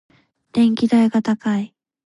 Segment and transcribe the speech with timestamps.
[0.51, 1.75] 電気代が高い。